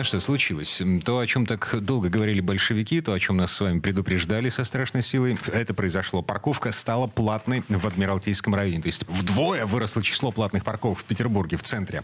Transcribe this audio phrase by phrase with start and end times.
[0.00, 0.80] Ну что случилось?
[1.04, 4.64] То, о чем так долго говорили большевики, то, о чем нас с вами предупреждали со
[4.64, 6.22] страшной силой, это произошло.
[6.22, 8.80] Парковка стала платной в Адмиралтейском районе.
[8.80, 12.02] То есть вдвое выросло число платных парковок в Петербурге, в центре.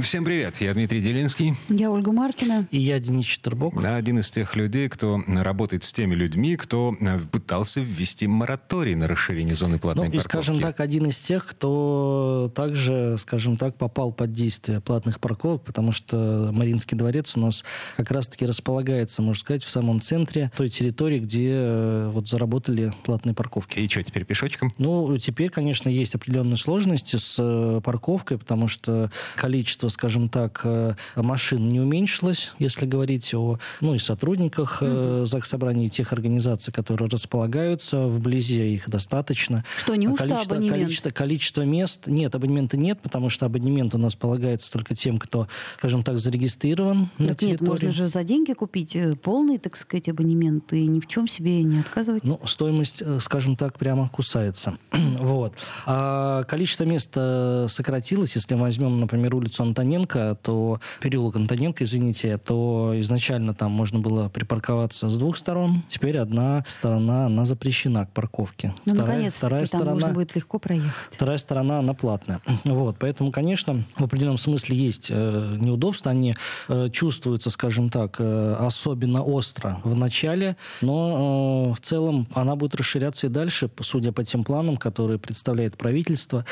[0.00, 1.56] Всем привет, я Дмитрий Делинский.
[1.68, 2.68] Я Ольга Маркина.
[2.70, 3.84] И я Денис Четербок.
[3.84, 9.08] Один из тех людей, кто работает с теми людьми, кто э, пытался ввести мораторий на
[9.08, 10.36] расширение зоны платной ну, парковки.
[10.36, 15.64] И, скажем так, один из тех, кто также, скажем так, попал под действие платных парковок,
[15.64, 17.64] потому что Маринский дворец дворец у нас
[17.96, 23.34] как раз-таки располагается, можно сказать, в самом центре той территории, где э, вот заработали платные
[23.34, 23.78] парковки.
[23.78, 24.70] И что, теперь пешочком?
[24.78, 30.94] Ну, теперь, конечно, есть определенные сложности с э, парковкой, потому что количество, скажем так, э,
[31.16, 35.26] машин не уменьшилось, если говорить о, ну, и сотрудниках mm-hmm.
[35.26, 39.64] ЗАГС Собрания, и тех организаций, которые располагаются вблизи, их достаточно.
[39.78, 40.78] Что, неужто количество, абонемент?
[40.78, 45.48] Количество, количество мест, нет, абонемента нет, потому что абонемент у нас полагается только тем, кто,
[45.78, 50.72] скажем так, зарегистрирован так нет, можно же за деньги купить э, полный, так сказать, абонемент
[50.72, 52.24] и ни в чем себе не отказывать.
[52.24, 54.76] Ну, стоимость, э, скажем так, прямо кусается.
[54.92, 55.54] вот.
[55.86, 58.34] А количество мест э, сократилось.
[58.34, 64.28] Если мы возьмем, например, улицу Антоненко, то переулок Антоненко, извините, то изначально там можно было
[64.28, 65.82] припарковаться с двух сторон.
[65.88, 68.74] Теперь одна сторона, она запрещена к парковке.
[68.84, 70.90] Ну, наконец вторая там сторона, можно будет легко проехать.
[71.10, 72.40] Вторая сторона, она платная.
[72.64, 72.96] Вот.
[72.98, 76.10] Поэтому, конечно, в определенном смысле есть э, неудобства.
[76.10, 76.34] Они
[76.68, 82.76] э, чувствуется, скажем так, э, особенно остро в начале, но э, в целом она будет
[82.76, 86.46] расширяться и дальше, судя по тем планам, которые представляет правительство.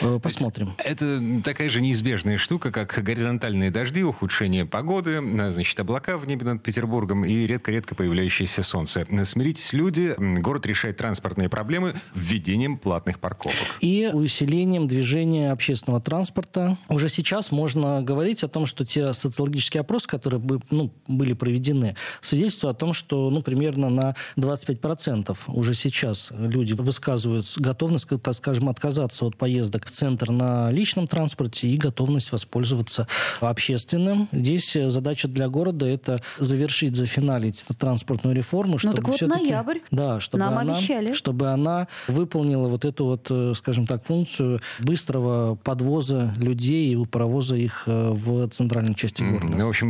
[0.00, 0.74] Э, посмотрим.
[0.86, 5.20] Это такая же неизбежная штука, как горизонтальные дожди, ухудшение погоды,
[5.52, 9.06] значит, облака в небе над Петербургом и редко-редко появляющееся солнце.
[9.26, 13.58] Смиритесь, люди, город решает транспортные проблемы введением платных парковок.
[13.82, 16.78] И усилением движения общественного транспорта.
[16.88, 22.76] Уже сейчас можно говорить о том, что те социологические опросы, которые ну, были проведены, свидетельствуют
[22.76, 29.24] о том, что ну, примерно на 25% уже сейчас люди высказывают готовность, так скажем, отказаться
[29.24, 33.06] от поездок в центр на личном транспорте и готовность воспользоваться
[33.40, 34.28] общественным.
[34.32, 39.78] Здесь задача для города– это завершить, зафиналить транспортную реформу, ну, чтобы так вот ноябрь.
[39.90, 41.12] Да, чтобы Нам она, обещали.
[41.12, 47.56] чтобы она выполнила вот эту вот, э, скажем так, функцию быстрого подвоза людей и провоза
[47.56, 49.56] их э, в центральной части города.
[49.56, 49.87] Ну, общем,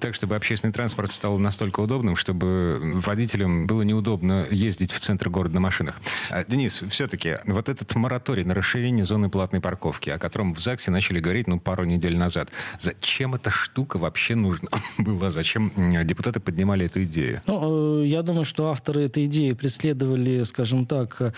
[0.00, 5.54] так, чтобы общественный транспорт стал настолько удобным, чтобы водителям было неудобно ездить в центр города
[5.54, 6.00] на машинах.
[6.30, 10.90] А, Денис, все-таки вот этот мораторий на расширение зоны платной парковки, о котором в ЗАГСе
[10.90, 12.50] начали говорить ну, пару недель назад,
[12.80, 14.68] зачем эта штука вообще нужна
[14.98, 15.30] была?
[15.30, 15.72] Зачем
[16.04, 17.40] депутаты поднимали эту идею?
[17.46, 21.34] Ну, э, я думаю, что авторы этой идеи преследовали, скажем так,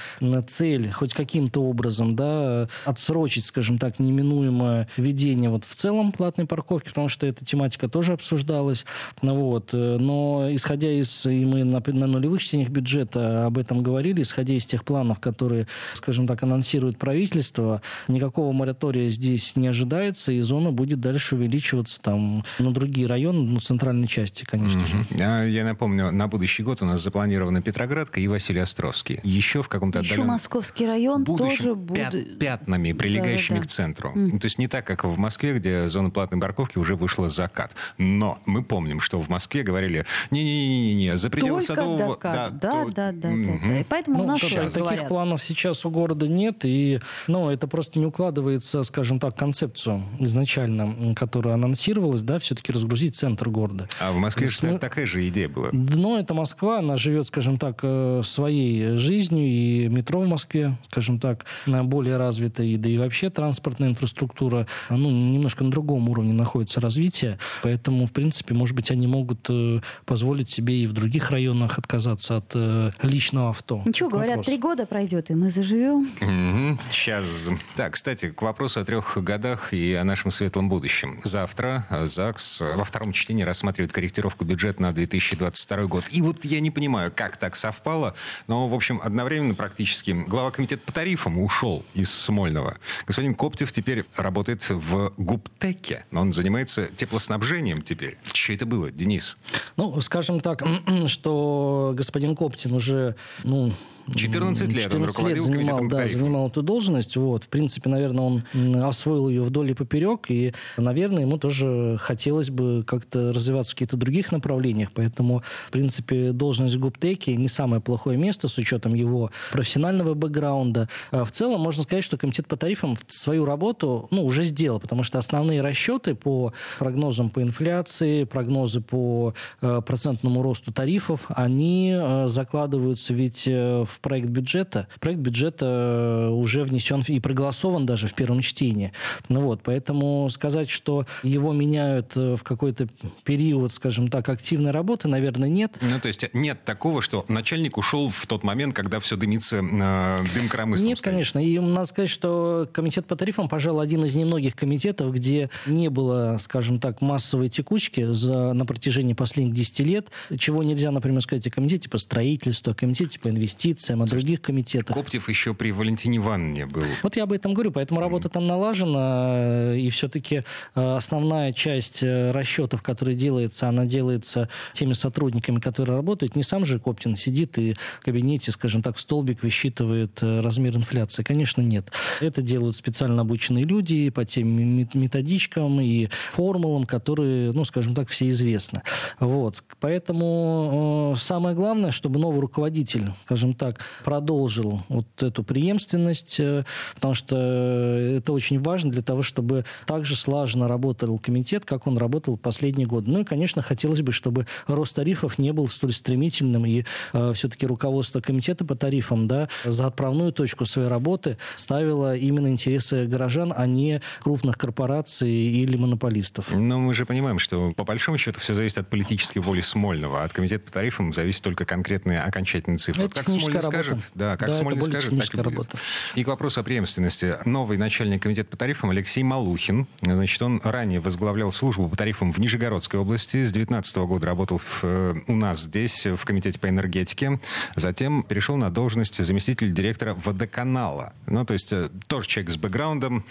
[0.49, 6.89] цель хоть каким-то образом, да, отсрочить, скажем так, неминуемое введение вот в целом платной парковки,
[6.89, 8.85] потому что эта тематика тоже обсуждалось.
[9.23, 9.73] Ну вот.
[9.73, 14.67] Но исходя из, и мы на, на нулевых чтениях бюджета об этом говорили, исходя из
[14.67, 21.01] тех планов, которые, скажем так, анонсирует правительство, никакого моратория здесь не ожидается, и зона будет
[21.01, 25.19] дальше увеличиваться там на другие районы, ну, центральной части, конечно mm-hmm.
[25.19, 25.25] же.
[25.25, 29.21] А, я напомню, на будущий год у нас запланирована Петроградка и Василий Островский.
[29.23, 30.35] Еще в каком-то Еще отдаленном...
[30.35, 32.39] Московский район тоже будет...
[32.39, 33.69] пятнами, прилегающими да, да, да.
[33.69, 34.13] к центру.
[34.15, 34.39] Mm.
[34.39, 37.75] То есть не так, как в Москве, где зона платной парковки уже вышла закат.
[37.99, 42.19] Но мы помним, что в Москве говорили, не-не-не, за пределы Только Садового...
[42.23, 42.91] Да, да, то...
[42.93, 43.61] да, да, угу.
[43.65, 44.73] да, И поэтому ну, у нас сейчас.
[44.73, 45.09] Таких говорят.
[45.09, 51.15] планов сейчас у города нет, и ну, это просто не укладывается, скажем так, концепцию изначально,
[51.15, 53.89] которая анонсировалась, да, все-таки разгрузить центр города.
[54.01, 54.79] А в Москве же мы...
[54.79, 55.69] такая же идея была.
[55.73, 61.19] Но это Москва, она живет, скажем так, э, своей жизнью, и метро в Москве, скажем
[61.19, 67.39] так, более развитая, да и вообще транспортная инфраструктура, ну, немножко на другом уровне находится развитие,
[67.63, 67.72] поэтому,
[68.07, 72.53] в принципе, может быть, они могут э, позволить себе и в других районах отказаться от
[72.55, 73.83] э, личного авто.
[73.85, 74.47] Ничего, Такой говорят, вопрос.
[74.47, 76.09] три года пройдет, и мы заживем.
[76.21, 76.79] Угу.
[76.91, 77.49] Сейчас.
[77.77, 81.21] Так, кстати, к вопросу о трех годах и о нашем светлом будущем.
[81.25, 86.05] Завтра ЗАГС во втором чтении рассматривает корректировку бюджета на 2022 год.
[86.11, 88.15] И вот я не понимаю, как так совпало,
[88.47, 92.77] но, в общем, одновременно практически глава комитета по тарифам ушел из Смольного.
[93.07, 98.19] Господин Коптев теперь работает в ГУПТЕКе, но он занимается теплоснабжением теперь.
[98.33, 99.37] Что это было, Денис?
[99.77, 100.63] Ну, скажем так,
[101.07, 103.15] что господин Коптин уже,
[103.45, 103.73] ну,
[104.15, 107.17] 14 лет 14 он руководил лет занимал, да, занимал эту должность.
[107.17, 107.45] Вот.
[107.45, 108.45] В принципе, наверное, он
[108.83, 113.97] освоил ее вдоль и поперек, и, наверное, ему тоже хотелось бы как-то развиваться в каких-то
[113.97, 114.91] других направлениях.
[114.95, 120.89] Поэтому, в принципе, должность в Губтеке не самое плохое место с учетом его профессионального бэкграунда.
[121.11, 125.03] А в целом, можно сказать, что комитет по тарифам свою работу ну, уже сделал, потому
[125.03, 132.29] что основные расчеты по прогнозам по инфляции, прогнозы по э, процентному росту тарифов, они э,
[132.29, 134.89] закладываются ведь э, в проект бюджета.
[135.01, 138.93] Проект бюджета э, уже внесен и проголосован даже в первом чтении.
[139.29, 142.89] Ну вот, поэтому сказать, что его меняют э, в какой-то
[143.25, 145.79] период, скажем так, активной работы, наверное, нет.
[145.81, 150.19] Ну, то есть нет такого, что начальник ушел в тот момент, когда все дымится э,
[150.35, 150.89] дым коромыслом.
[150.89, 151.13] Нет, стоит.
[151.13, 151.39] конечно.
[151.39, 156.39] И надо сказать, что комитет по тарифам, пожалуй, один из немногих комитетов, где не было,
[156.41, 161.51] скажем так, массовой текучки за, на протяжении последних 10 лет, чего нельзя, например, сказать о
[161.51, 164.95] комитете по строительству, о комитете по инвестициям, о других комитетах.
[164.95, 166.83] Коптев еще при Валентине Ивановне был.
[167.03, 170.45] Вот я об этом говорю, поэтому работа там налажена, и все-таки
[170.75, 176.37] э, основная часть э, расчетов, которые делается, она делается теми сотрудниками, которые работают.
[176.37, 180.77] Не сам же Коптин сидит и в кабинете, скажем так, в столбик высчитывает э, размер
[180.77, 181.23] инфляции.
[181.23, 181.93] Конечно, нет.
[182.21, 188.09] Это делают специально обученные люди по тем мет- методичкам и формулам, которые, ну, скажем так,
[188.09, 188.83] все известны.
[189.21, 189.63] Вот.
[189.81, 193.72] Поэтому э, самое главное, чтобы новый руководитель, скажем так,
[194.05, 196.65] продолжил вот эту преемственность, э,
[196.95, 202.37] потому что это очень важно для того, чтобы также слаженно работал комитет, как он работал
[202.37, 203.11] последние годы.
[203.11, 207.67] Ну и, конечно, хотелось бы, чтобы рост тарифов не был столь стремительным, и э, все-таки
[207.67, 213.67] руководство комитета по тарифам да, за отправную точку своей работы ставило именно интересы горожан, а
[213.67, 216.51] не крупных корпораций или монополистов.
[216.53, 220.23] Но мы же понимаем, что по большому счету все зависит от политической воли Смольного.
[220.23, 223.05] От комитета по тарифам зависит только конкретные окончательные цифры.
[223.05, 223.85] Это как техническая Работа.
[223.85, 225.45] скажет, да, как Да, Смольный скажет, так и будет.
[225.47, 225.79] работа.
[226.15, 227.35] И к вопросу о преемственности.
[227.45, 229.87] Новый начальник комитета по тарифам Алексей Малухин.
[230.01, 233.45] Значит, он ранее возглавлял службу по тарифам в Нижегородской области.
[233.45, 237.41] С 2019 года работал в, э, у нас здесь, в комитете по энергетике.
[237.77, 241.13] Затем перешел на должность заместителя директора водоканала.
[241.27, 243.25] Ну, то есть э, тоже человек с бэкграундом.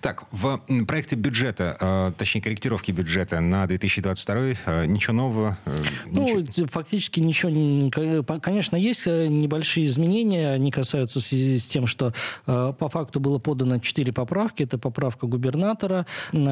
[0.00, 4.36] Так, в проекте бюджета, э, точнее корректировки бюджета на 2022
[4.66, 5.58] э, ничего нового?
[6.06, 8.22] Ну, ничего- фактически ничего...
[8.40, 9.28] Конечно, есть э,
[9.76, 10.50] небольшие изменения.
[10.52, 12.12] Они касаются в связи с тем, что
[12.46, 14.62] э, по факту было подано четыре поправки.
[14.62, 16.06] Это поправка губернатора,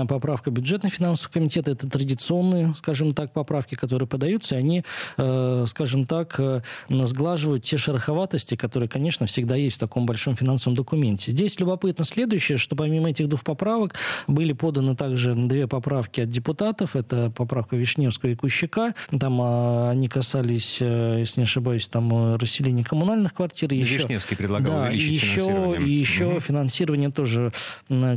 [0.09, 1.71] поправка бюджетно-финансового комитета.
[1.71, 4.57] Это традиционные, скажем так, поправки, которые подаются.
[4.57, 4.85] И они,
[5.17, 10.77] э, скажем так, э, сглаживают те шероховатости, которые, конечно, всегда есть в таком большом финансовом
[10.77, 11.33] документе.
[11.33, 13.95] Здесь любопытно следующее, что помимо этих двух поправок
[14.27, 16.97] были поданы также две поправки от депутатов.
[16.97, 18.95] Это поправка Вишневского и Кущака.
[19.19, 23.73] Там а, они касались, э, если не ошибаюсь, там э, расселения коммунальных квартир.
[23.73, 25.89] И еще- Вишневский предлагал да, увеличить еще, финансирование.
[25.89, 26.41] И еще Мгм.
[26.41, 27.53] финансирование тоже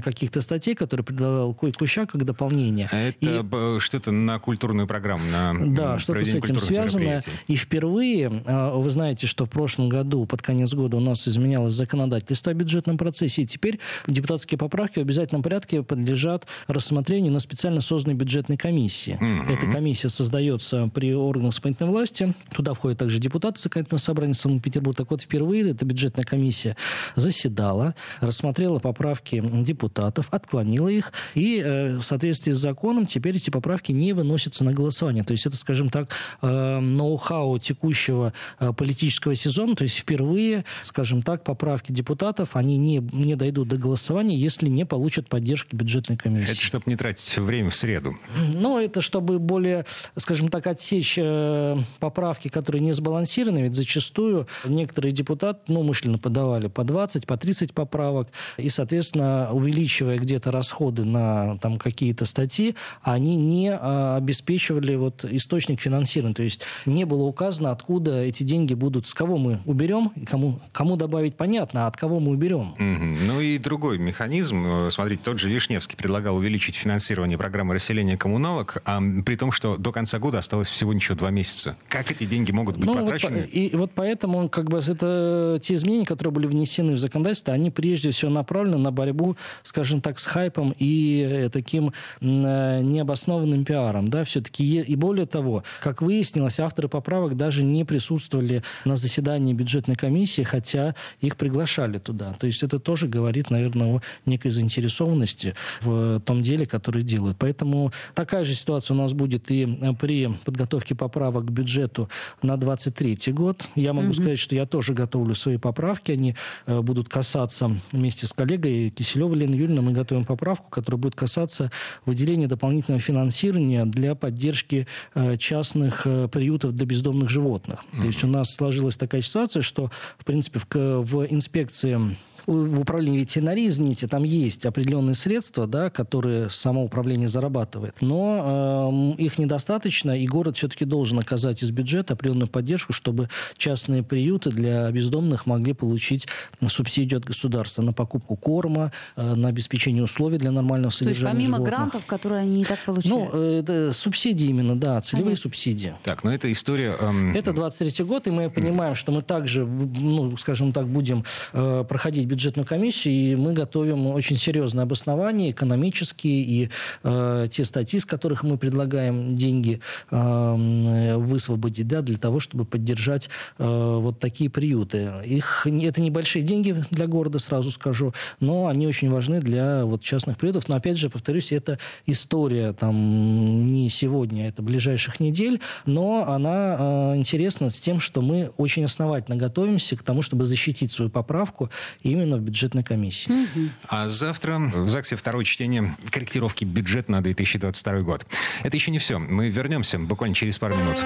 [0.04, 2.88] каких-то статей, которые предлагал Ку- Кущак как дополнение.
[2.92, 3.46] А Это
[3.78, 7.22] И- что-то на культурную программу, на да, что-то с этим связано.
[7.48, 11.74] И впервые, а, вы знаете, что в прошлом году, под конец года, у нас изменялось
[11.74, 17.82] законодательство о бюджетном процессе, и теперь депутатские поправки в обязательном порядке подлежат рассмотрению на специально
[17.82, 19.18] созданной бюджетной комиссии.
[19.50, 22.34] Эта комиссия создается при органах исполнительной власти.
[22.54, 24.87] Туда входят также депутаты законодательного собрания Санкт-Петербурга.
[24.94, 26.76] Так вот, впервые эта бюджетная комиссия
[27.16, 33.92] заседала, рассмотрела поправки депутатов, отклонила их, и э, в соответствии с законом теперь эти поправки
[33.92, 35.24] не выносятся на голосование.
[35.24, 39.76] То есть это, скажем так, э, ноу-хау текущего э, политического сезона.
[39.76, 44.86] То есть впервые, скажем так, поправки депутатов, они не, не дойдут до голосования, если не
[44.86, 46.52] получат поддержки бюджетной комиссии.
[46.52, 48.12] Это чтобы не тратить время в среду.
[48.54, 53.60] Ну, это чтобы более, скажем так, отсечь э, поправки, которые не сбалансированы.
[53.60, 58.30] Ведь зачастую некоторые депутаты, ну, умышленно подавали по 20, по 30 поправок.
[58.58, 65.82] И, соответственно, увеличивая где-то расходы на там, какие-то статьи, они не а, обеспечивали вот, источник
[65.82, 66.36] финансирования.
[66.36, 70.60] То есть не было указано, откуда эти деньги будут, с кого мы уберем, и кому,
[70.72, 72.76] кому добавить, понятно, а от кого мы уберем.
[72.78, 74.66] Ну и другой механизм.
[74.66, 79.78] Э, Смотрите, тот же Вишневский предлагал увеличить финансирование программы расселения коммуналок, а при том, что
[79.78, 81.76] до конца года осталось всего ничего два месяца.
[81.90, 83.44] Как эти деньги могут быть Ну, вот потрачены?
[83.44, 87.72] по- и вот поэтому как бы это те изменения, которые были внесены в законодательство, они
[87.72, 94.08] прежде всего направлены на борьбу, скажем так, с хайпом и э, таким э, необоснованным пиаром,
[94.08, 99.96] да, все-таки и более того, как выяснилось, авторы поправок даже не присутствовали на заседании бюджетной
[99.96, 102.34] комиссии, хотя их приглашали туда.
[102.40, 107.38] То есть это тоже говорит, наверное, о некой заинтересованности в том деле, которое делают.
[107.40, 112.10] Поэтому такая же ситуация у нас будет и э, при подготовке поправок к бюджету
[112.42, 113.68] на 23 год.
[113.76, 116.14] Я могу сказать, что я тоже готовлю свои поправки.
[116.14, 116.36] Они
[116.68, 119.84] э, будут касаться вместе с коллегой Киселевой Леной Юрьевной.
[119.84, 121.70] Мы готовим поправку, которая будет касаться
[122.06, 127.84] выделения дополнительного финансирования для поддержки э, частных э, приютов для бездомных животных.
[127.92, 128.02] Mm-hmm.
[128.02, 132.16] То есть у нас сложилась такая ситуация, что, в принципе, в, в инспекции
[132.48, 139.22] в управлении ветеринарии, извините, там есть определенные средства, да, которые само управление зарабатывает, но э,
[139.22, 143.28] их недостаточно, и город все-таки должен оказать из бюджета определенную поддержку, чтобы
[143.58, 146.28] частные приюты для бездомных могли получить
[146.66, 151.38] субсидию от государства на покупку корма, э, на обеспечение условий для нормального содержания То есть
[151.38, 151.76] помимо животных.
[151.76, 153.34] грантов, которые они и так получают?
[153.34, 155.42] Ну, э, это субсидии именно, да, целевые Понятно.
[155.42, 155.96] субсидии.
[156.02, 156.96] Так, но это история...
[157.02, 157.36] Эм...
[157.36, 162.26] Это 23 год, и мы понимаем, что мы также, ну, скажем так, будем э, проходить
[162.38, 166.70] бюджетную комиссию, и мы готовим очень серьезные обоснования, экономические, и
[167.04, 173.30] э, те статьи, с которых мы предлагаем деньги э, высвободить, да, для того, чтобы поддержать
[173.58, 173.66] э,
[174.00, 175.12] вот такие приюты.
[175.26, 180.38] Их, это небольшие деньги для города, сразу скажу, но они очень важны для вот, частных
[180.38, 180.68] приютов.
[180.68, 187.18] Но, опять же, повторюсь, это история там не сегодня, это ближайших недель, но она э,
[187.18, 191.72] интересна с тем, что мы очень основательно готовимся к тому, чтобы защитить свою поправку
[192.04, 193.32] именно в бюджет бюджетной комиссии.
[193.32, 193.70] Угу.
[193.90, 198.26] А завтра в ЗАГСе второе чтение корректировки бюджета на 2022 год.
[198.64, 199.20] Это еще не все.
[199.20, 200.98] Мы вернемся буквально через пару минут.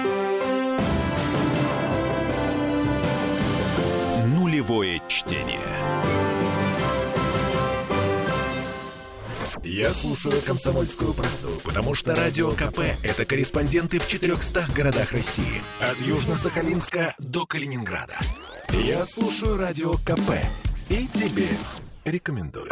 [4.38, 5.60] Нулевое чтение.
[9.62, 15.62] Я слушаю «Комсомольскую правду», потому что «Радио КП»— это корреспонденты в 400 городах России.
[15.80, 18.18] От Южно-Сахалинска до Калининграда.
[18.70, 20.32] Я слушаю «Радио КП»
[20.92, 21.48] и тебе
[22.04, 22.68] рекомендую.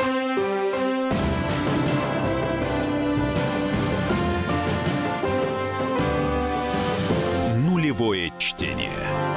[7.56, 9.29] Нулевое чтение.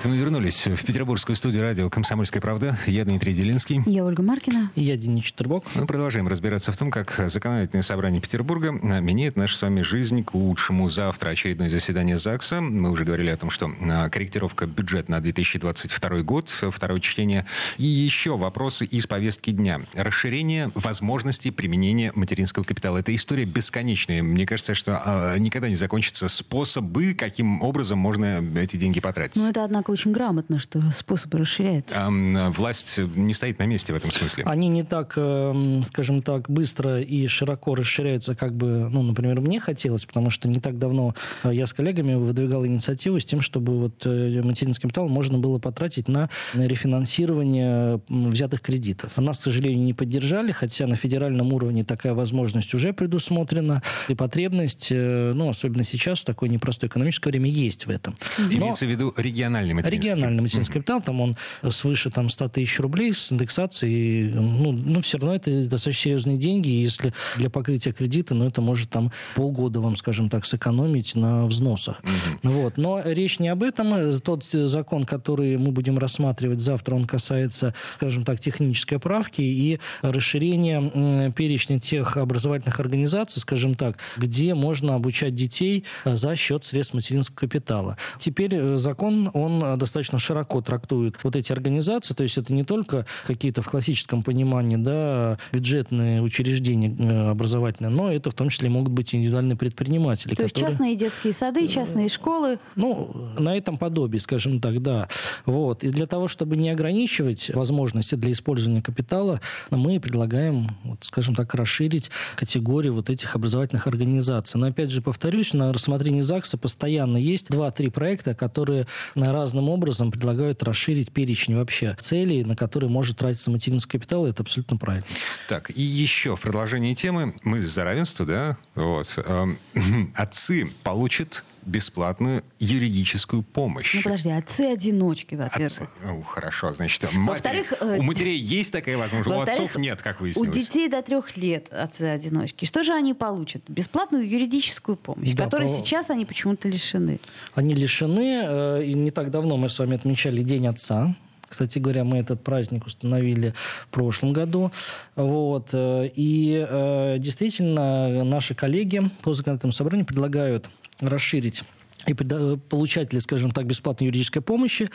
[0.00, 2.74] Это мы вернулись в петербургскую студию радио «Комсомольская правда».
[2.86, 3.82] Я Дмитрий Делинский.
[3.84, 4.72] Я Ольга Маркина.
[4.74, 5.64] Я Денис Четербок.
[5.74, 10.32] Мы продолжаем разбираться в том, как законодательное собрание Петербурга меняет нашу с вами жизнь к
[10.32, 10.88] лучшему.
[10.88, 12.62] Завтра очередное заседание ЗАГСа.
[12.62, 17.44] Мы уже говорили о том, что а, корректировка бюджета на 2022 год, второе чтение.
[17.76, 19.82] И еще вопросы из повестки дня.
[19.92, 22.96] Расширение возможностей применения материнского капитала.
[22.96, 24.22] Это история бесконечная.
[24.22, 29.36] Мне кажется, что а, никогда не закончится способы, каким образом можно эти деньги потратить.
[29.36, 31.98] Ну, это, однако, очень грамотно, что способы расширяются.
[32.00, 34.44] А, власть не стоит на месте в этом смысле.
[34.46, 39.60] Они не так, эм, скажем так, быстро и широко расширяются, как бы, ну, например, мне
[39.60, 43.78] хотелось, потому что не так давно э, я с коллегами выдвигал инициативу с тем, чтобы
[43.78, 49.16] вот э, материнский капитал можно было потратить на рефинансирование взятых кредитов.
[49.16, 54.88] Нас, к сожалению, не поддержали, хотя на федеральном уровне такая возможность уже предусмотрена, и потребность,
[54.90, 58.14] э, ну, особенно сейчас, в такое непростое экономическое время, есть в этом.
[58.38, 58.52] Но...
[58.52, 61.36] Имеется в виду региональный материнский Региональный материнский капитал, там он
[61.70, 64.32] свыше там, 100 тысяч рублей с индексацией.
[64.32, 66.68] Ну, ну, все равно это достаточно серьезные деньги.
[66.68, 72.00] Если для покрытия кредита, ну, это может там полгода вам, скажем так, сэкономить на взносах.
[72.42, 72.52] Угу.
[72.52, 72.76] Вот.
[72.76, 74.12] Но речь не об этом.
[74.20, 81.30] Тот закон, который мы будем рассматривать завтра, он касается, скажем так, технической правки и расширения
[81.32, 87.96] перечня тех образовательных организаций, скажем так, где можно обучать детей за счет средств материнского капитала.
[88.18, 93.06] Теперь э, закон, он достаточно широко трактует вот эти организации, то есть это не только
[93.26, 98.92] какие-то в классическом понимании да, бюджетные учреждения э, образовательные, но это в том числе могут
[98.92, 100.30] быть индивидуальные предприниматели.
[100.30, 100.44] То которые...
[100.46, 102.58] есть частные детские сады, частные школы?
[102.76, 105.08] Ну, на этом подобии, скажем так, да.
[105.46, 105.84] Вот.
[105.84, 111.54] И для того, чтобы не ограничивать возможности для использования капитала, мы предлагаем, вот, скажем так,
[111.54, 114.60] расширить категорию вот этих образовательных организаций.
[114.60, 119.68] Но опять же, повторюсь, на рассмотрении ЗАГСа постоянно есть два-три проекта, которые на разные разным
[119.68, 124.76] образом предлагают расширить перечень вообще целей, на которые может тратиться материнский капитал, и это абсолютно
[124.76, 125.06] правильно.
[125.48, 129.58] Так, и еще в продолжении темы, мы за равенство, да, вот, эм,
[130.14, 133.94] отцы получат бесплатную юридическую помощь.
[133.94, 135.66] Ну, подожди, отцы-одиночки, во-первых.
[135.66, 135.88] Отцы.
[136.04, 140.48] Ну, хорошо, значит, матери, э, у матерей есть такая возможность, у отцов нет, как выяснилось.
[140.48, 142.64] У детей до трех лет отцы-одиночки.
[142.64, 143.62] Что же они получат?
[143.68, 145.74] Бесплатную юридическую помощь, да, которой по...
[145.74, 147.20] сейчас они почему-то лишены.
[147.54, 148.42] Они лишены.
[148.44, 151.16] Э, и не так давно мы с вами отмечали День отца.
[151.48, 154.70] Кстати говоря, мы этот праздник установили в прошлом году.
[155.16, 155.70] Вот.
[155.72, 161.62] Э, и действительно наши коллеги по законодательному собранию предлагают расширить
[162.06, 164.90] и получатели, скажем так, бесплатной юридической помощи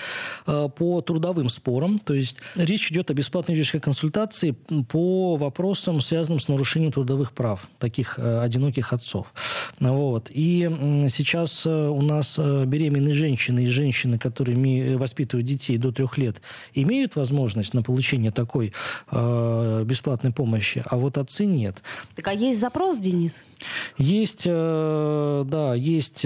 [0.47, 1.97] э, по трудовым спорам.
[1.97, 4.51] То есть речь идет о бесплатной юридической консультации
[4.89, 9.33] по вопросам, связанным с нарушением трудовых прав таких э, одиноких отцов.
[9.79, 10.29] Вот.
[10.33, 10.69] И
[11.09, 16.41] сейчас э, у нас беременные женщины и женщины, которые воспитывают детей до трех лет,
[16.73, 18.73] имеют возможность на получение такой
[19.11, 21.83] бесплатной помощи, а вот отцы нет.
[22.15, 23.43] Так а есть запрос, Денис?
[23.97, 26.25] Есть, да, есть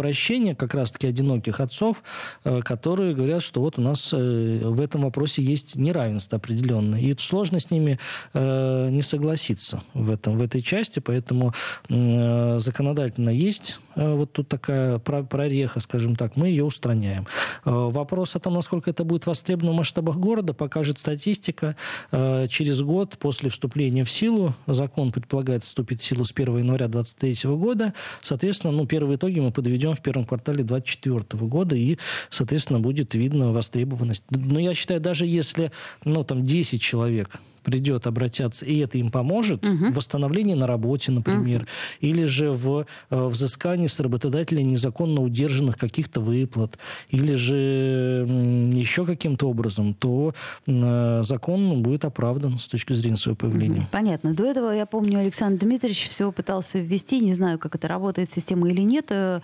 [0.00, 2.02] обращения как раз-таки одиноких отцов,
[2.44, 7.00] э, которые говорят, что вот у нас э, в этом вопросе есть неравенство определенное.
[7.00, 7.98] И сложно с ними
[8.32, 11.52] э, не согласиться в, этом, в этой части, поэтому
[11.88, 17.26] законодательно есть вот тут такая прореха, скажем так, мы ее устраняем.
[17.64, 21.76] Вопрос о том, насколько это будет востребовано в масштабах города, покажет статистика.
[22.10, 27.50] Через год после вступления в силу, закон предполагает вступить в силу с 1 января 2023
[27.56, 31.98] года, соответственно, ну, первые итоги мы подведем в первом квартале 2024 года, и,
[32.30, 34.24] соответственно, будет видно востребованность.
[34.30, 35.70] Но я считаю, даже если
[36.04, 39.86] ну, там 10 человек придет обратятся, и это им поможет угу.
[39.86, 41.68] в восстановлении на работе, например, угу.
[42.00, 48.26] или же в э, взыскании с работодателя незаконно удержанных каких-то выплат, или же
[48.72, 50.34] еще каким-то образом, то
[50.66, 53.88] э, закон будет оправдан с точки зрения своего появления.
[53.90, 54.34] Понятно.
[54.34, 58.68] До этого, я помню, Александр Дмитриевич все пытался ввести, не знаю, как это работает, система
[58.68, 59.40] или нет, э,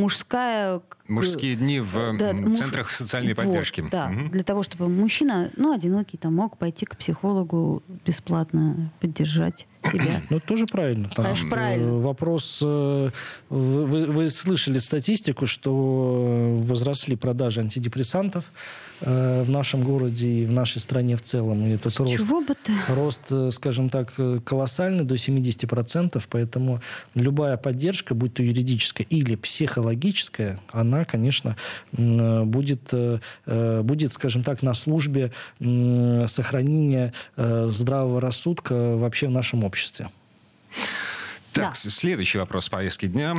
[0.00, 0.80] мужская
[1.10, 2.92] Мужские дни в да, центрах муж...
[2.92, 3.80] социальной поддержки.
[3.80, 4.30] Вот, да, угу.
[4.30, 10.22] для того, чтобы мужчина, ну, одинокий, там, мог пойти к психологу бесплатно, поддержать себя.
[10.30, 11.08] Ну, тоже правильно.
[11.08, 11.98] Там, Конечно, правильно.
[11.98, 12.60] Вопрос...
[12.64, 13.10] Э,
[13.48, 18.50] вы, вы слышали статистику, что возросли продажи антидепрессантов
[19.02, 21.64] Э, в нашем городе и в нашей стране в целом.
[21.66, 22.72] И этот рост, Чего бы ты?
[22.88, 26.80] рост, э, скажем так, э, колоссальный, до 70%, поэтому
[27.14, 31.56] любая поддержка, будь то юридическая или психологическая, она, конечно,
[31.92, 32.92] будет,
[33.46, 39.69] будет скажем так, на службе сохранения здравого рассудка вообще в нашем обществе.
[41.52, 41.90] Так, да.
[41.90, 43.34] следующий вопрос повестки дня.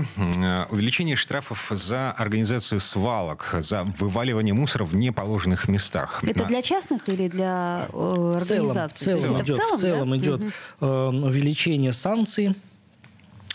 [0.69, 6.21] Увеличение штрафов за организацию свалок, за вываливание мусора в неположенных местах.
[6.23, 9.15] Это для частных или для э, организаций?
[9.15, 10.17] В целом, в целом, идет, в целом, в целом да?
[10.17, 10.41] идет
[10.81, 11.27] угу.
[11.27, 12.53] увеличение санкций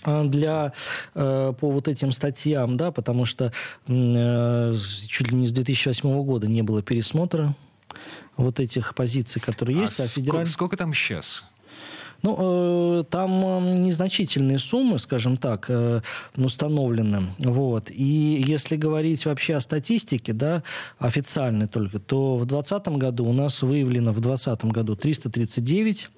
[0.05, 0.73] э, для
[1.15, 3.53] э, по вот этим статьям, да, потому что
[3.87, 7.55] чуть ли не с 2008 года не было пересмотра
[8.39, 10.01] вот этих позиций, которые а есть.
[10.01, 10.47] А, а федераль...
[10.47, 11.47] сколько там сейчас?
[12.23, 16.01] Ну, э, там незначительные суммы, скажем так, э,
[16.37, 17.31] установлены.
[17.39, 17.91] Вот.
[17.91, 20.63] И если говорить вообще о статистике, да,
[20.99, 26.09] официальной только, то в 2020 году у нас выявлено в 2020 году 339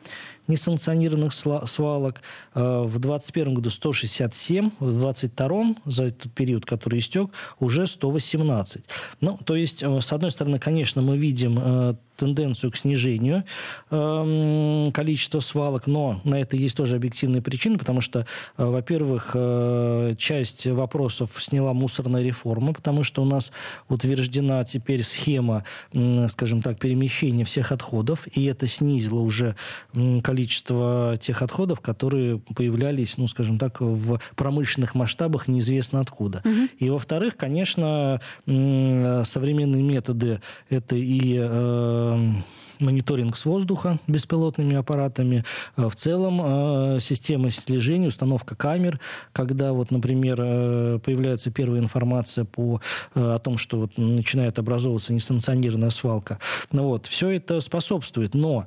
[0.46, 2.22] несанкционированных свалок.
[2.54, 8.84] Э, в 2021 году 167, в 2022 за этот период, который истек, уже 118.
[9.20, 13.44] Ну, то есть, с одной стороны, конечно, мы видим тенденцию к снижению
[13.90, 18.26] э, количества свалок, но на это есть тоже объективные причины, потому что,
[18.56, 23.52] э, во-первых, э, часть вопросов сняла мусорная реформа, потому что у нас
[23.88, 25.64] утверждена теперь схема,
[26.28, 29.54] скажем так, перемещения всех отходов, и это снизило уже
[30.22, 36.42] количество тех отходов, которые появлялись, ну, скажем так, в промышленных масштабах неизвестно откуда.
[36.44, 36.68] Угу.
[36.78, 42.07] И, во-вторых, конечно, современные методы это и э,
[42.80, 45.44] мониторинг с воздуха беспилотными аппаратами.
[45.76, 49.00] Э, в целом э, система слежения, установка камер,
[49.32, 52.80] когда вот, например, э, появляется первая информация по,
[53.14, 56.38] о том, что вот начинает образовываться несанкционированная свалка.
[56.72, 58.34] Ну, вот, все это способствует.
[58.34, 58.66] Но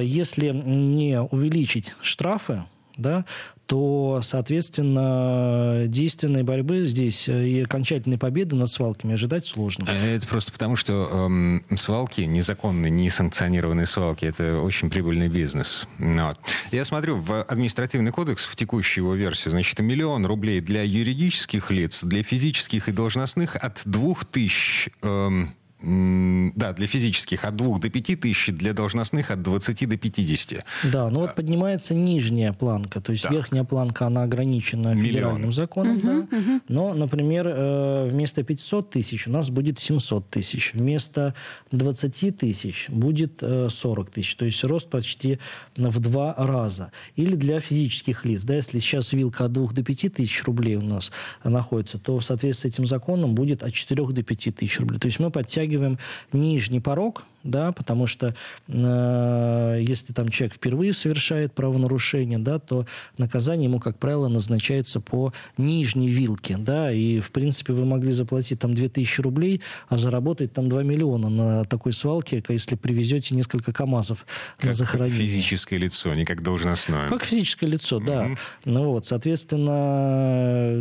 [0.00, 2.64] если не увеличить штрафы,
[2.96, 3.24] да,
[3.66, 9.88] то, соответственно, действенной борьбы здесь э, и окончательной победы над свалками ожидать сложно.
[9.88, 15.88] Это просто потому, что эм, свалки, незаконные, несанкционированные свалки, это очень прибыльный бизнес.
[15.98, 16.38] Ну вот.
[16.70, 22.04] Я смотрю, в административный кодекс, в текущую его версию, значит, миллион рублей для юридических лиц,
[22.04, 24.90] для физических и должностных от двух тысяч...
[25.02, 30.64] Эм, да, для физических от 2 до 5 тысяч, для должностных от 20 до 50.
[30.90, 33.32] Да, ну вот поднимается нижняя планка, то есть так.
[33.32, 35.06] верхняя планка, она ограничена Миллион.
[35.06, 36.38] федеральным законом, угу, да.
[36.38, 36.60] угу.
[36.68, 41.34] но, например, э, вместо 500 тысяч у нас будет 700 тысяч, вместо
[41.72, 45.38] 20 тысяч будет 40 э, тысяч, то есть рост почти
[45.76, 46.90] в два раза.
[47.16, 50.82] Или для физических лиц, да, если сейчас вилка от 2 до 5 тысяч рублей у
[50.82, 51.12] нас
[51.44, 54.98] находится, то в соответствии с этим законом будет от 4 до 5 тысяч рублей.
[54.98, 55.98] То есть мы подтягиваем подтягиваем
[56.32, 58.34] нижний порог да, потому что
[58.68, 62.86] э, если там человек впервые совершает правонарушение, да, то
[63.18, 68.58] наказание ему, как правило, назначается по нижней вилке, да, и, в принципе, вы могли заплатить
[68.58, 74.26] там 2000 рублей, а заработать там 2 миллиона на такой свалке, если привезете несколько КАМАЗов
[74.58, 75.26] как на захоронение.
[75.26, 77.08] физическое лицо, не как должностное.
[77.08, 78.30] Как физическое лицо, да.
[78.64, 80.72] Ну вот, соответственно,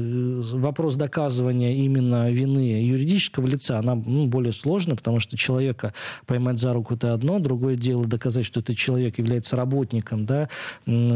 [0.58, 5.94] вопрос доказывания именно вины юридического лица, она ну, более сложная, потому что человека
[6.26, 10.50] поймать за руку это одно, другое дело доказать, что этот человек является работником, да,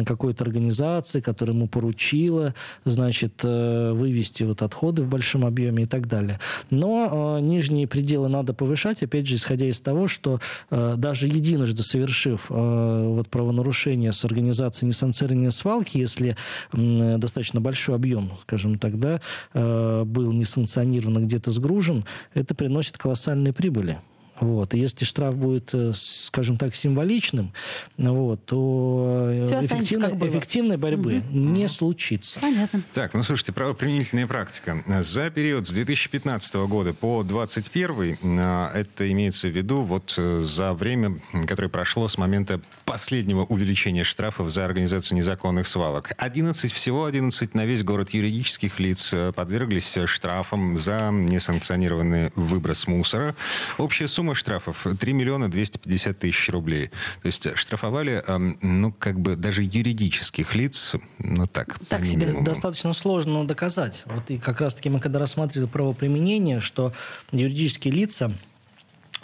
[0.06, 6.08] какой-то организации, которая ему поручила, значит, э, вывести вот отходы в большом объеме и так
[6.08, 6.40] далее.
[6.70, 11.84] Но э, нижние пределы надо повышать, опять же, исходя из того, что э, даже единожды
[11.84, 16.36] совершив э, вот правонарушение с организацией несанкционированной свалки, если
[16.74, 19.22] э, достаточно большой объем, скажем так, да,
[19.54, 24.00] э, был несанкционированно где-то сгружен, это приносит колоссальные прибыли.
[24.40, 24.74] Вот.
[24.74, 27.54] И если штраф будет, э, скажем так, символичным,
[27.98, 32.40] вот, то останется, эффективной, эффективной борьбы не случится.
[32.40, 32.82] Понятно.
[32.94, 34.84] Так, ну слушайте, правоприменительная практика.
[35.02, 40.74] За период с 2015 года по 2021, а, это имеется в виду вот э, за
[40.74, 46.12] время, которое прошло с момента последнего увеличения штрафов за организацию незаконных свалок.
[46.18, 53.36] 11, всего 11 на весь город юридических лиц э, подверглись штрафам за несанкционированный выброс мусора.
[53.78, 56.88] Общая сумма штрафов 3 миллиона 250 тысяч рублей.
[57.22, 62.26] То есть штрафовали, эм, ну, как бы даже юридических лиц, ну так, Так себе.
[62.26, 62.46] минимуму.
[62.46, 64.04] Достаточно сложно доказать.
[64.06, 66.94] Вот и как раз-таки мы когда рассматривали правоприменение, что
[67.32, 68.32] юридические лица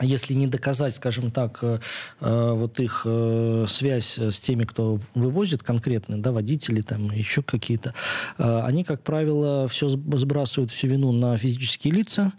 [0.02, 1.80] если не доказать, скажем так, э,
[2.20, 7.94] э, вот их э, связь с теми, кто вывозит конкретно, да, водители там, еще какие-то,
[8.38, 12.34] они, как правило, все сбрасывают всю вину на физические лица,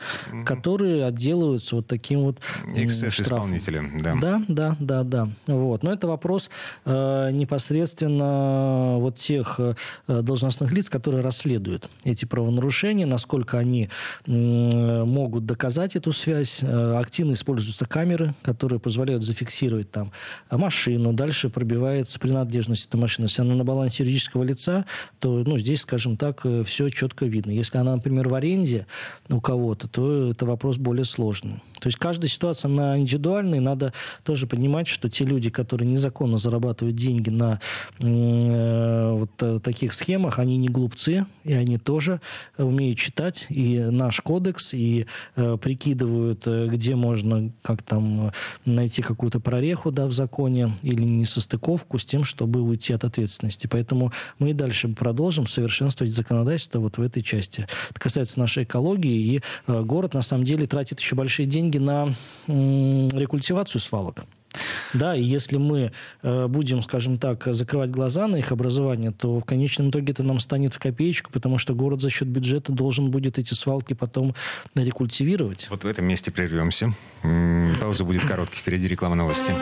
[0.44, 3.54] которые отделываются вот таким вот м, штрафом.
[4.02, 4.16] Да.
[4.20, 5.28] Да, да, да, да.
[5.46, 5.82] Вот.
[5.82, 6.50] Но это вопрос
[6.84, 9.60] непосредственно вот тех
[10.06, 13.88] должностных лиц, которые расследуют эти правонарушения, насколько они
[14.26, 16.62] могут доказать эту связь.
[16.62, 20.10] Активно используются камеры, которые позволяют зафиксировать там
[20.50, 21.12] машину.
[21.12, 23.26] Дальше пробивается принадлежность этой машины.
[23.26, 24.84] Если она на балансе юридического лица,
[25.20, 27.52] то ну, здесь, скажем так, все четко видно.
[27.52, 28.86] Если она, например, в аренде
[29.28, 31.62] у кого-то, то это вопрос более сложный.
[31.80, 33.92] То есть каждая ситуация, она индивидуальная, надо
[34.24, 37.60] тоже понимать, что те люди, которые незаконно зарабатывают деньги на
[38.00, 42.20] э, вот э, таких схемах, они не глупцы, и они тоже
[42.58, 45.06] умеют читать и наш кодекс, и
[45.36, 48.30] э, прикидывают, э, где можно как там э,
[48.64, 53.66] найти какую-то прореху да, в законе или несостыковку с тем, чтобы уйти от ответственности.
[53.66, 57.66] Поэтому мы и дальше продолжим совершенствовать законодательство вот в этой части.
[57.90, 62.12] Это касается нашей экологии, и э, город на самом деле тратит еще большие деньги на
[62.46, 64.24] рекультивацию свалок.
[64.94, 65.92] Да, и если мы
[66.22, 70.40] э, будем, скажем так, закрывать глаза на их образование, то в конечном итоге это нам
[70.40, 74.34] станет в копеечку, потому что город за счет бюджета должен будет эти свалки потом
[74.74, 75.66] рекультивировать.
[75.70, 76.92] Вот в этом месте прервемся.
[77.80, 78.58] Пауза будет короткой.
[78.58, 79.52] Впереди реклама новости.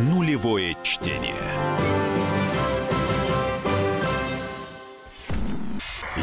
[0.00, 1.47] Нулевое чтение.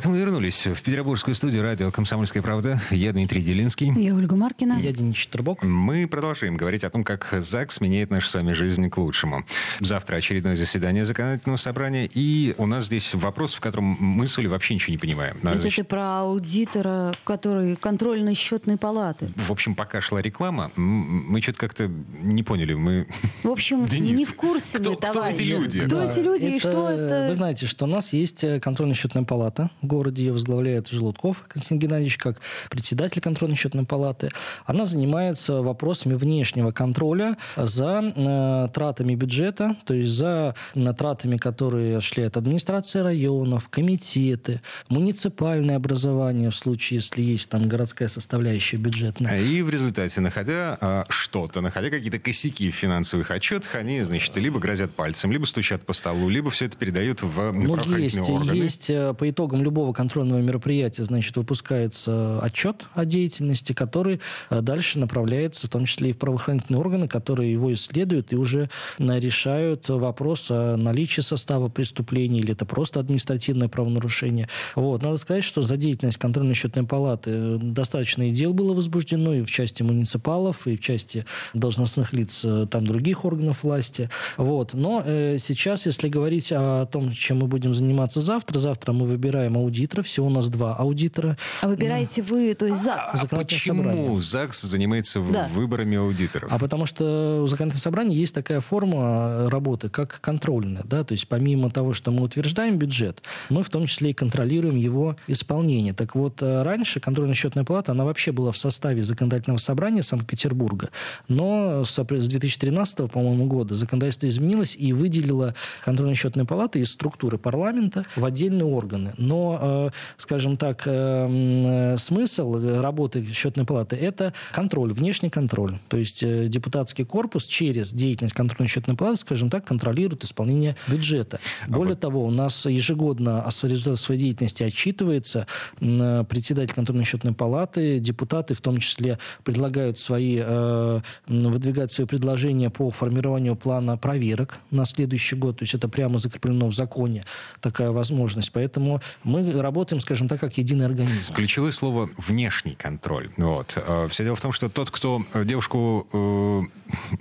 [0.00, 2.80] Это мы вернулись в петербургскую студию радио «Комсомольская правда».
[2.90, 3.92] Я Дмитрий Делинский.
[4.02, 4.78] Я Ольга Маркина.
[4.80, 5.62] Я Денис Четербок.
[5.62, 9.44] Мы продолжаем говорить о том, как ЗАГС меняет нашу с вами жизнь к лучшему.
[9.80, 12.08] Завтра очередное заседание законодательного собрания.
[12.14, 15.36] И у нас здесь вопрос, в котором мы с Олей вообще ничего не понимаем.
[15.42, 19.28] Ну, Это значит, ты про аудитора, который контрольно-счетной палаты.
[19.36, 21.90] В общем, пока шла реклама, мы что-то как-то
[22.22, 22.72] не поняли.
[22.72, 23.06] Мы...
[23.42, 25.50] В общем, Денис, не в курсе кто- мы, кто эти товарищи.
[25.50, 25.80] люди?
[25.80, 27.26] Кто Да, эти люди и что это?
[27.28, 29.70] Вы знаете, что у нас есть э, контрольно-счетная палата.
[29.90, 34.30] Городе ее возглавляет Желудков Константин Геннадьевич, как председатель контрольно-счетной палаты.
[34.64, 41.96] Она занимается вопросами внешнего контроля за э, тратами бюджета, то есть за э, тратами, которые
[41.96, 49.40] осуществляет администрация районов, комитеты, муниципальное образование в случае, если есть там городская составляющая бюджетная.
[49.40, 54.60] И в результате, находя а, что-то, находя какие-то косяки в финансовых отчетах, они, значит, либо
[54.60, 58.56] грозят пальцем, либо стучат по столу, либо все это передают в Ну, есть, органы.
[58.56, 58.86] есть
[59.18, 65.70] по итогам любого контрольного мероприятия, значит, выпускается отчет о деятельности, который э, дальше направляется, в
[65.70, 71.20] том числе и в правоохранительные органы, которые его исследуют и уже решают вопрос о наличии
[71.20, 74.48] состава преступления или это просто административное правонарушение.
[74.74, 75.02] Вот.
[75.02, 79.42] Надо сказать, что за деятельность контрольной счетной палаты э, достаточно и дел было возбуждено и
[79.42, 84.10] в части муниципалов, и в части должностных лиц э, там других органов власти.
[84.36, 84.74] Вот.
[84.74, 89.56] Но э, сейчас, если говорить о том, чем мы будем заниматься завтра, завтра мы выбираем
[89.60, 91.36] аудитора, всего у нас два аудитора.
[91.60, 93.22] А выбираете вы, то есть ЗАГС?
[93.22, 94.20] А почему собрание.
[94.20, 95.48] ЗАГС занимается да.
[95.54, 96.52] выборами аудиторов?
[96.52, 100.82] А потому что у законодательного собрания есть такая форма работы, как контрольная.
[100.84, 101.04] Да?
[101.04, 105.16] То есть помимо того, что мы утверждаем бюджет, мы в том числе и контролируем его
[105.26, 105.92] исполнение.
[105.92, 110.90] Так вот, э, раньше контрольная счетная палата, она вообще была в составе законодательного собрания Санкт-Петербурга.
[111.28, 118.04] Но с 2013, по-моему, года законодательство изменилось и выделило контрольную счетную палату из структуры парламента
[118.16, 119.12] в отдельные органы.
[119.16, 125.78] Но, э, скажем так, э, смысл работы счетной палаты– это контроль, внешний контроль.
[125.88, 131.40] То есть депутатский корпус через деятельность контрольной счетной палаты, скажем так, контролирует исполнение бюджета.
[131.66, 135.46] А Более а того, у нас ежегодно о результатах своей деятельности отчитывается
[135.78, 142.90] председатель контрольной счетной палаты, депутаты в том числе предлагают свои, э, выдвигают свои предложения по
[142.90, 145.58] формированию плана проверок на следующий год.
[145.58, 147.22] То есть это прямо закреплено в законе
[147.60, 148.52] такая возможность.
[148.52, 151.34] Поэтому мы работаем, скажем так, как единый организм.
[151.34, 153.30] Ключевое слово «внешний контроль».
[153.36, 153.76] Вот.
[153.76, 156.62] Э, все дело в том, что тот, кто девушку, э,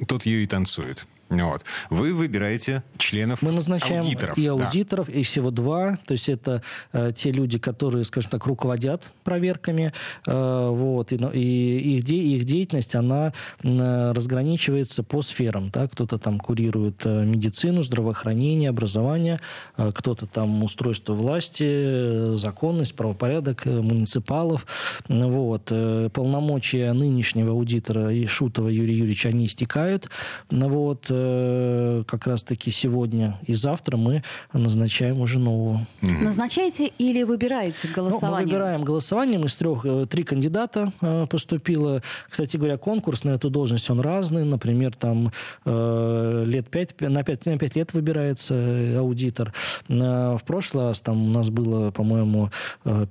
[0.08, 1.08] тот ее и танцует.
[1.30, 1.64] Вот.
[1.90, 4.38] Вы выбираете членов Мы назначаем аудиторов.
[4.38, 5.14] и аудиторов, да.
[5.14, 5.96] и всего два.
[6.06, 9.94] То есть это э, те люди, которые, скажем так, руководят проверками.
[10.26, 15.70] Э, вот, и, и их, де, их деятельность, она э, разграничивается по сферам.
[15.70, 15.88] Да?
[15.88, 19.40] Кто-то там курирует э, медицину, здравоохранение, образование,
[19.78, 24.66] э, кто-то там устройство власти, э, законность, правопорядок э, муниципалов.
[25.08, 25.68] Вот.
[25.70, 30.10] Э, полномочия нынешнего аудитора Ишутова Юрия Юрьевича, они истекают.
[30.50, 35.86] Вот Э, как раз-таки сегодня и завтра мы назначаем уже нового.
[36.02, 38.30] Назначаете или выбираете голосование?
[38.30, 39.46] Ну, мы выбираем голосованием.
[39.46, 42.02] Из трех, э, три кандидата э, поступило.
[42.30, 44.46] Кстати говоря, конкурс на эту должность, он разный.
[44.46, 45.32] Например, там
[45.66, 49.54] лет пять, на пять, на пять лет выбирается аудитор.
[49.88, 52.50] В прошлый раз там у нас было, по-моему,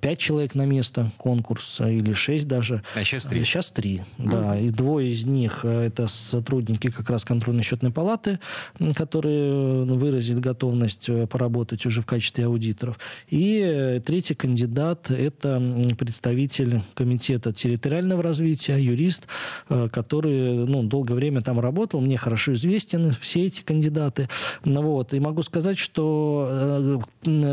[0.01, 2.83] пять человек на место конкурса, или шесть даже.
[2.95, 3.45] А сейчас три?
[3.45, 4.31] Сейчас три, mm.
[4.31, 4.59] да.
[4.59, 8.39] И двое из них это сотрудники как раз контрольно-счетной палаты,
[8.95, 12.97] которые ну, выразили готовность э, поработать уже в качестве аудиторов.
[13.29, 15.61] И э, третий кандидат– это
[15.99, 19.27] представитель комитета территориального развития, юрист,
[19.69, 22.01] э, который ну, долгое время там работал.
[22.01, 24.29] Мне хорошо известен все эти кандидаты.
[24.65, 25.13] Ну, вот.
[25.13, 27.03] И могу сказать, что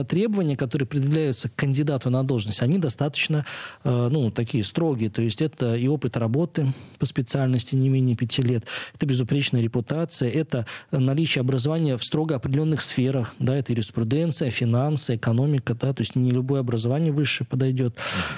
[0.08, 3.45] требования, которые предъявляются к кандидату на должность, они достаточно
[3.84, 5.10] ну, такие строгие.
[5.10, 6.67] То есть это и опыт работы
[6.99, 12.82] по специальности не менее пяти лет, это безупречная репутация, это наличие образования в строго определенных
[12.82, 17.98] сферах, да, это юриспруденция, финансы, экономика, да, то есть не любое образование высшее подойдет.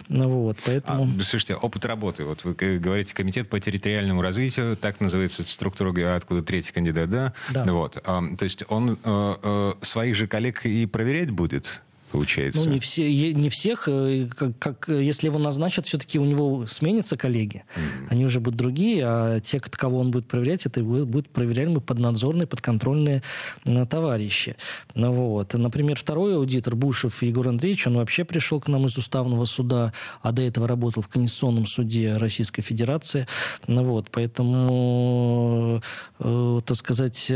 [0.09, 1.03] Вот, поэтому...
[1.19, 6.41] А, слушайте, опыт работы, вот вы говорите, комитет по территориальному развитию, так называется структура, откуда
[6.41, 7.33] третий кандидат, да?
[7.51, 7.65] Да.
[7.65, 11.81] Вот, а, то есть он а, а, своих же коллег и проверять будет?
[12.11, 12.63] Получается.
[12.63, 13.87] Ну, не, все, не всех.
[13.87, 17.63] Э, как, как, если его назначат, все-таки у него сменятся коллеги.
[17.75, 18.07] Mm-hmm.
[18.09, 23.23] Они уже будут другие, а те, кого он будет проверять, это будут проверяемые поднадзорные, подконтрольные
[23.65, 24.55] э, товарищи.
[24.95, 25.53] Ну, вот.
[25.53, 30.31] Например, второй аудитор Бушев Егор Андреевич, он вообще пришел к нам из Уставного суда, а
[30.31, 33.27] до этого работал в Конституционном суде Российской Федерации.
[33.67, 34.09] Ну, вот.
[34.11, 35.81] Поэтому,
[36.19, 37.31] э, так сказать,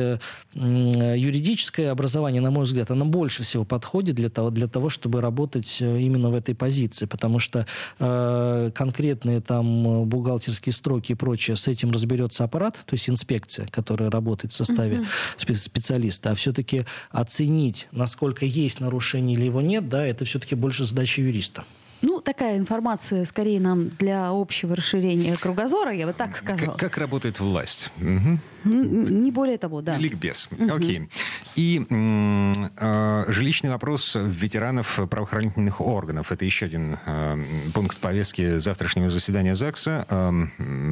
[0.53, 5.77] юридическое образование, на мой взгляд, оно больше всего подходит для того, для того, чтобы работать
[5.81, 7.65] э, именно в этой позиции, потому что
[7.99, 14.09] э, конкретные там бухгалтерские строки и прочее, с этим разберется аппарат, то есть инспекция, которая
[14.09, 15.05] работает в составе
[15.37, 15.55] uh-huh.
[15.55, 21.21] специалиста, а все-таки оценить, насколько есть нарушение или его нет, да, это все-таки больше задача
[21.21, 21.63] юриста.
[22.01, 26.71] Ну, такая информация скорее нам для общего расширения кругозора, я бы так сказала.
[26.71, 27.91] Как, как работает власть?
[27.99, 28.73] Угу.
[28.73, 29.97] Не более того, да.
[29.97, 30.49] Ликбез.
[30.51, 30.73] Угу.
[30.73, 31.09] Окей.
[31.55, 36.31] И э, жилищный вопрос ветеранов правоохранительных органов.
[36.31, 37.35] Это еще один э,
[37.73, 40.05] пункт повестки завтрашнего заседания ЗАГСа.
[40.09, 40.31] Э,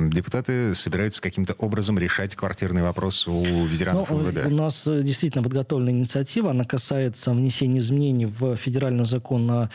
[0.09, 4.45] депутаты собираются каким-то образом решать квартирный вопрос у ветеранов ну, МВД.
[4.47, 6.51] У нас действительно подготовлена инициатива.
[6.51, 9.69] Она касается внесения изменений в федеральный закон о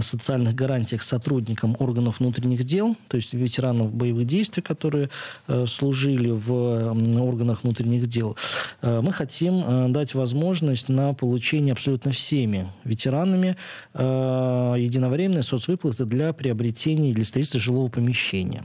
[0.00, 5.10] социальных гарантиях гарантиях сотрудникам органов внутренних дел, то есть ветеранов боевых действий, которые
[5.46, 8.36] э, служили в органах внутренних дел,
[8.82, 13.56] э, мы хотим э, дать возможность на получение абсолютно всеми ветеранами
[13.94, 18.64] единовременной соцвыплаты для приобретения или строительства жилого помещения.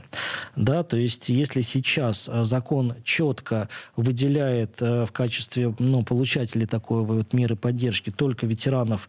[0.56, 7.56] Да, то есть если сейчас закон четко выделяет в качестве ну, получателей такой вот меры
[7.56, 9.08] поддержки только ветеранов,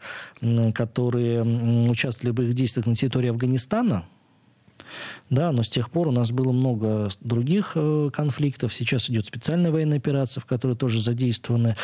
[0.74, 1.42] которые
[1.90, 4.06] участвовали в боевых действиях на территории Афганистана,
[5.30, 8.74] да, но с тех пор у нас было много других э, конфликтов.
[8.74, 11.76] Сейчас идет специальная военная операция, в которой тоже задействованы,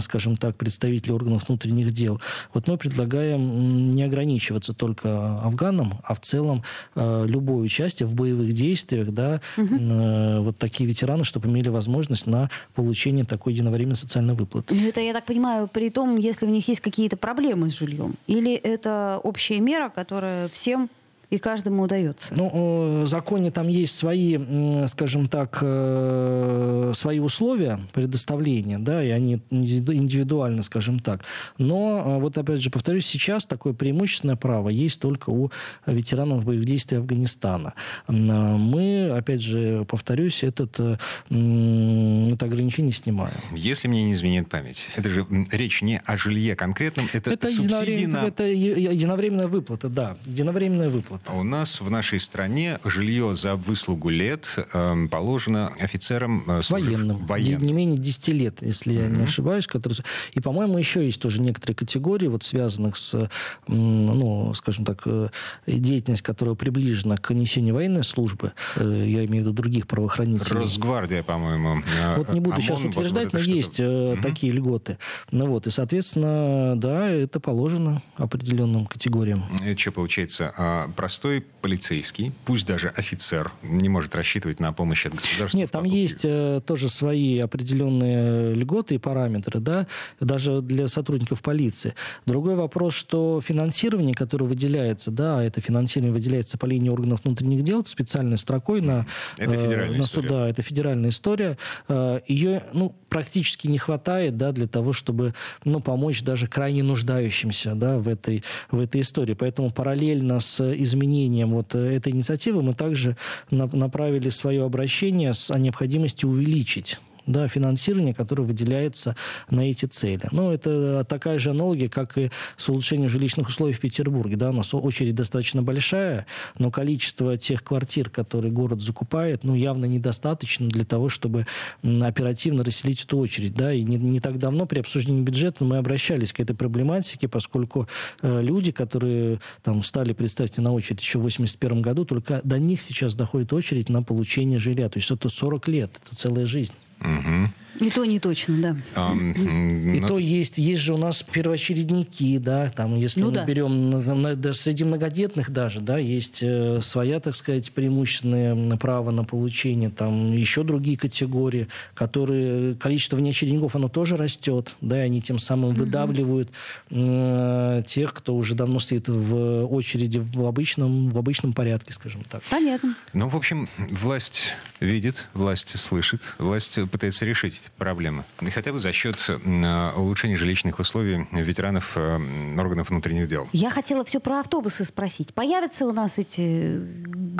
[0.00, 2.20] скажем так, представители органов внутренних дел.
[2.54, 6.62] Вот мы предлагаем не ограничиваться только афганам, а в целом
[6.94, 10.42] э, любое участие в боевых действиях, да, угу.
[10.42, 14.74] вот такие ветераны, чтобы имели возможность на получение такой единовременной социальной выплаты.
[14.74, 18.14] Ну, это, я так понимаю, при том, если у них есть какие-то проблемы с жильем?
[18.26, 20.90] Или это общая мера, которая всем
[21.30, 22.34] и каждому удается.
[22.36, 24.38] Ну, в законе там есть свои,
[24.86, 31.24] скажем так, э, свои условия предоставления, да, и они индивидуально, скажем так.
[31.56, 35.50] Но, э, вот опять же, повторюсь, сейчас такое преимущественное право есть только у
[35.86, 37.74] ветеранов боевых действий Афганистана.
[38.08, 40.96] Мы, опять же, повторюсь, этот, э,
[41.30, 43.34] это ограничение снимаем.
[43.54, 48.06] Если мне не изменяет память, это же речь не о жилье конкретном, это, это субсидии
[48.06, 48.24] на...
[48.24, 51.19] Это единовременная выплата, да, единовременная выплата.
[51.26, 57.26] А у нас в нашей стране жилье за выслугу лет э, положено офицерам э, военным.
[57.26, 57.62] военным.
[57.62, 59.10] Не менее 10 лет, если mm-hmm.
[59.10, 59.66] я не ошибаюсь.
[59.66, 59.98] Которые...
[60.32, 63.28] И, по-моему, еще есть тоже некоторые категории, вот связанных с,
[63.66, 65.28] ну, скажем так, э,
[65.66, 68.52] деятельностью, которая приближена к несению военной службы.
[68.76, 70.60] Э, я имею в виду других правоохранителей.
[70.60, 71.82] Росгвардия, по-моему.
[72.16, 74.22] Вот не буду ОМОН, сейчас утверждать, вот но есть mm-hmm.
[74.22, 74.98] такие льготы.
[75.30, 79.44] Ну вот, и, соответственно, да, это положено определенным категориям.
[79.62, 80.52] Это что получается?
[80.56, 85.58] А, простой полицейский, пусть даже офицер, не может рассчитывать на помощь от государства?
[85.58, 89.88] Нет, там есть э, тоже свои определенные льготы и параметры, да,
[90.20, 91.94] даже для сотрудников полиции.
[92.26, 97.84] Другой вопрос, что финансирование, которое выделяется, да, это финансирование выделяется по линии органов внутренних дел,
[97.84, 99.04] специальной строкой на,
[99.36, 101.58] это э, на суда, это федеральная история.
[101.88, 107.74] Э, ее, ну, практически не хватает, да, для того, чтобы, ну, помочь даже крайне нуждающимся,
[107.74, 109.34] да, в этой, в этой истории.
[109.34, 113.16] Поэтому параллельно с изменением вот э, этой инициативы мы также
[113.50, 116.98] направили свое обращение о необходимости увеличить
[117.32, 119.16] да, финансирование, которое выделяется
[119.50, 120.28] на эти цели.
[120.32, 124.36] Ну, это такая же аналогия, как и с улучшением жилищных условий в Петербурге.
[124.36, 126.26] Да, у нас очередь достаточно большая,
[126.58, 131.46] но количество тех квартир, которые город закупает, ну, явно недостаточно для того, чтобы
[131.82, 133.54] оперативно расселить эту очередь.
[133.54, 137.88] Да, и не, не так давно при обсуждении бюджета мы обращались к этой проблематике, поскольку
[138.22, 142.80] э, люди, которые там стали, представьте, на очередь еще в 1981 году, только до них
[142.80, 144.88] сейчас доходит очередь на получение жилья.
[144.88, 146.72] То есть это 40 лет, это целая жизнь.
[147.04, 147.48] Угу.
[147.78, 148.76] И то не точно, да.
[148.94, 153.32] А, и ну, то есть, есть же у нас первоочередники, да, там, если ну, мы
[153.32, 153.44] да.
[153.44, 159.90] берем да, среди многодетных даже, да, есть э, своя, так сказать, преимущественное право на получение,
[159.90, 165.74] там еще другие категории, которые, количество внеочередников, оно тоже растет, да, и они тем самым
[165.74, 166.50] выдавливают
[166.90, 172.42] э, тех, кто уже давно стоит в очереди в обычном, в обычном порядке, скажем так.
[172.50, 172.96] Понятно.
[173.12, 178.24] Ну, в общем, власть видит, власть слышит, власть пытается решить проблемы.
[178.40, 182.18] И хотя бы за счет э, улучшения жилищных условий ветеранов э,
[182.58, 183.48] органов внутренних дел.
[183.52, 185.34] Я хотела все про автобусы спросить.
[185.34, 186.80] Появятся у нас эти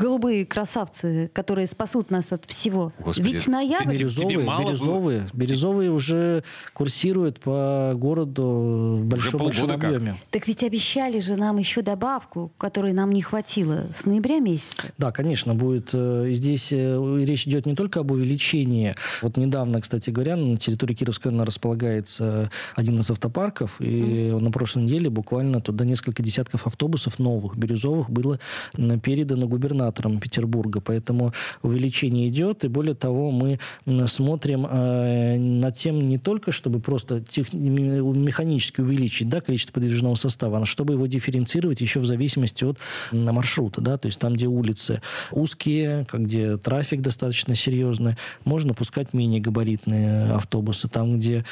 [0.01, 2.93] голубые красавцы, которые спасут нас от всего?
[2.99, 3.95] Господи, Ведь ноябрь...
[3.95, 10.13] Бирюзовые, бирюзовые, бирюзовые уже курсируют по городу в большом, большом объеме.
[10.13, 10.41] Как?
[10.41, 14.93] Так ведь обещали же нам еще добавку, которой нам не хватило с ноября месяца.
[14.99, 15.91] Да, конечно, будет.
[15.93, 18.95] Э, здесь речь идет не только об увеличении.
[19.23, 24.39] Вот недавно, кстати говоря, на территории Кировского района располагается один из автопарков, и mm.
[24.41, 28.39] на прошлой неделе буквально туда несколько десятков автобусов новых, бирюзовых, было
[29.03, 30.81] передано губернатором Петербурга.
[30.81, 33.59] Поэтому увеличение идет, и более того, мы
[34.07, 40.59] смотрим э, над тем не только, чтобы просто тех, механически увеличить да, количество подвижного состава,
[40.59, 42.79] а чтобы его дифференцировать еще в зависимости от
[43.13, 43.81] маршрута.
[43.81, 50.00] Да, то есть там, где улицы узкие, где трафик достаточно серьезный, можно пускать менее габаритные
[50.07, 51.45] автобусы, там, где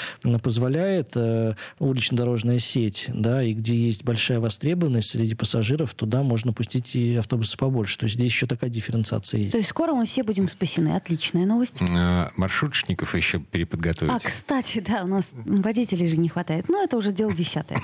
[0.43, 6.95] позволяет э, улично-дорожная сеть, да, и где есть большая востребованность среди пассажиров, туда можно пустить
[6.95, 7.99] и автобусы побольше.
[7.99, 9.53] То есть здесь еще такая дифференциация есть.
[9.53, 10.91] То есть скоро мы все будем спасены.
[10.91, 11.83] Отличная новость.
[11.91, 14.13] А, Маршрутчиков еще переподготовить.
[14.13, 16.69] А, кстати, да, у нас водителей же не хватает.
[16.69, 17.81] Но это уже дело десятое.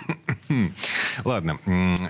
[1.25, 1.59] Ладно,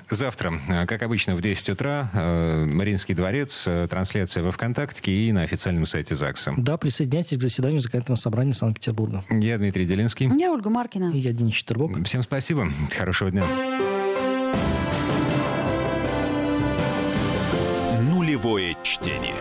[0.09, 5.33] завтра, э, как обычно, в 10 утра э, Мариинский дворец, э, трансляция во ВКонтакте и
[5.33, 6.55] на официальном сайте ЗАГСа.
[6.57, 9.25] Да, присоединяйтесь к заседанию законодательного собрания Санкт-Петербурга.
[9.31, 10.31] Я Дмитрий Делинский.
[10.39, 11.13] Я Ольга Маркина.
[11.13, 12.05] И я Денис Четербок.
[12.05, 12.69] Всем спасибо.
[12.97, 13.45] Хорошего дня.
[18.11, 19.35] Нулевое чтение.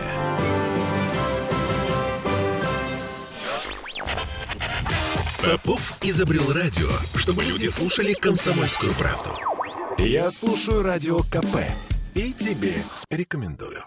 [5.42, 9.30] Попов изобрел радио, чтобы люди слушали комсомольскую правду.
[9.98, 11.58] Я слушаю радио КП
[12.14, 13.84] и тебе рекомендую.